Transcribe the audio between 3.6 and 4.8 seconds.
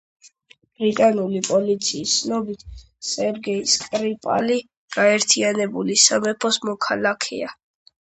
სკრიპალი